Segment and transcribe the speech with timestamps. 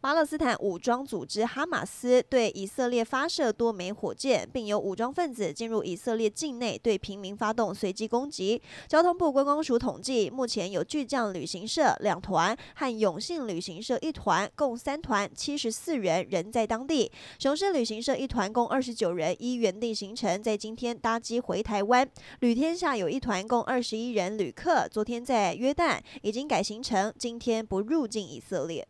[0.00, 8.62] 巴勒斯坦武装组织哈马斯对以色列发射多枚火箭，并有武装分子进入以色列境内对平民发动随机攻击。
[8.86, 17.10] 交通部观光署统计，目前有巨匠旅行社两团和永信旅行社一团，共三团七十四人人在当地。
[17.40, 22.08] 雄狮旅行社一团共二十九人，依原定行程在今天搭机回台湾。
[22.38, 28.86] 旅天下有一团共二十一人旅客，昨天在约旦已经改行程，今天不入境以色列。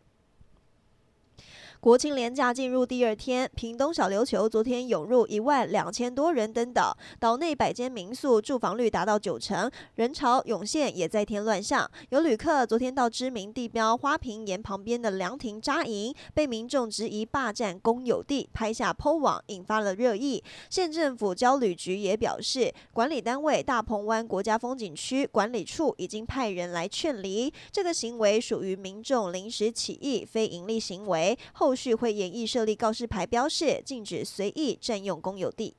[1.81, 11.89] 国庆连假进入第二天，屏东小琉球昨天涌入一万两千多人登岛，岛内百间民宿住房率达到九成，人潮涌现也在添乱象。
[12.09, 20.43] 有旅客昨天到知名地标花瓶岩旁边的凉亭扎营，被民众质疑霸占公有地，拍下 PO 网，引发了热议。
[20.69, 31.39] 县政府交旅局也表示，管理单位大鹏湾国家风景区管理处已经派人来劝离，这个行为属于民众临时起意，非营利行为。
[31.53, 35.75] 后后续会演绎设立告示牌，标示禁止随意占用公有地。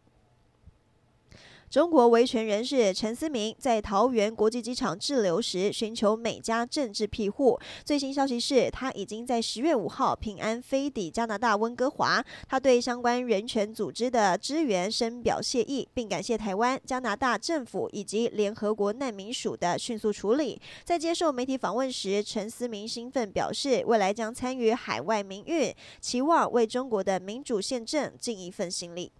[1.69, 7.59] 中国维权人士陈思明在桃园国际机场滞留时，寻求美加政治庇护。
[7.85, 12.25] 最新消息是，他已经在十月五号平安飞抵加拿大温哥华。
[12.47, 20.59] 他对相关人权组织的支援深表谢意，并感谢台湾、加拿大政府以及联合国难民署的迅速处理。
[20.83, 29.11] 在接受媒体访问时，陈思明兴奋表示，未来将参与海外民运，期望为中国的民主宪政尽一份心力。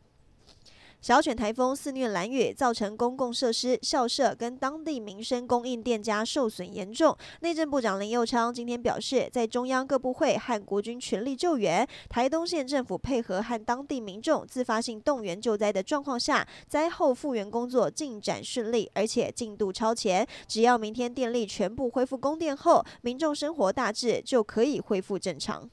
[1.01, 7.15] 小犬台风肆虐兰屿，造成公共设施、校舍跟当地民生供应店家受损严重。
[7.39, 20.27] 内政部长林佑昌今天表示，在中央各部会和国军全力救援，台东县政府配合和当地民众自发性动员救灾的状况下，灾后复原工作进展顺利，而且进度超前。
[20.49, 25.69] 只要明天电力全部恢复供电后，民众生活大致就可以恢复正常。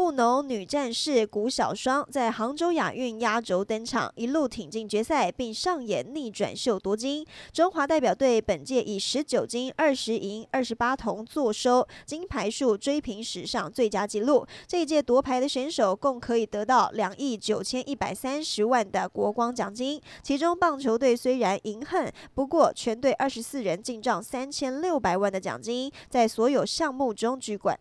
[0.00, 7.22] 布农女战士古小双在杭州亚运压轴登场，一路挺进决赛，并上演逆转秀夺金。
[7.52, 14.46] 中华代表队本届以十九金、二十银、二十八铜坐收金牌数追平史上最佳纪录。
[14.66, 20.00] 这一届夺牌的选手共可以得到两亿九千一百三十万的国光奖金。
[20.22, 27.78] 其中棒球队虽然赢恨，不过全队二十四人进账三千六百万的奖金，在所有项目中居冠。